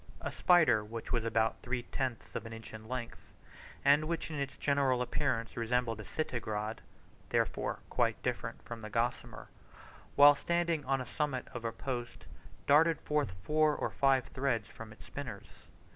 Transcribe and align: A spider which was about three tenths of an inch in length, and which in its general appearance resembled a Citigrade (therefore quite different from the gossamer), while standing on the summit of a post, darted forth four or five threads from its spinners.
A 0.21 0.31
spider 0.31 0.83
which 0.83 1.11
was 1.11 1.23
about 1.23 1.61
three 1.61 1.83
tenths 1.83 2.33
of 2.33 2.47
an 2.47 2.53
inch 2.53 2.73
in 2.73 2.87
length, 2.87 3.19
and 3.85 4.05
which 4.07 4.31
in 4.31 4.37
its 4.39 4.57
general 4.57 4.99
appearance 4.99 5.55
resembled 5.55 5.99
a 5.99 6.03
Citigrade 6.03 6.79
(therefore 7.29 7.81
quite 7.87 8.19
different 8.23 8.63
from 8.65 8.81
the 8.81 8.89
gossamer), 8.89 9.47
while 10.15 10.33
standing 10.33 10.83
on 10.85 10.97
the 11.01 11.05
summit 11.05 11.47
of 11.53 11.63
a 11.63 11.71
post, 11.71 12.25
darted 12.65 12.99
forth 13.01 13.33
four 13.43 13.75
or 13.75 13.91
five 13.91 14.25
threads 14.25 14.67
from 14.69 14.91
its 14.91 15.05
spinners. 15.05 15.49